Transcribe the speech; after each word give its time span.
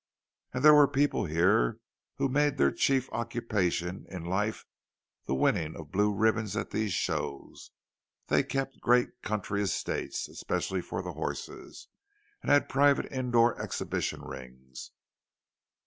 And 0.51 0.65
there 0.65 0.73
were 0.73 0.87
people 0.87 1.25
here 1.27 1.77
who 2.15 2.27
made 2.27 2.57
their 2.57 2.71
chief 2.71 3.07
occupation 3.11 4.07
in 4.09 4.25
life 4.25 4.65
the 5.27 5.35
winning 5.35 5.75
of 5.75 5.91
blue 5.91 6.11
ribbons 6.11 6.57
at 6.57 6.71
these 6.71 6.91
shows. 6.91 7.69
They 8.25 8.41
kept 8.41 8.81
great 8.81 9.21
country 9.21 9.61
estates 9.61 10.27
especially 10.27 10.81
for 10.81 11.03
the 11.03 11.13
horses, 11.13 11.87
and 12.41 12.49
had 12.49 12.67
private 12.67 13.11
indoor 13.11 13.61
exhibition 13.61 14.23
rings. 14.23 14.89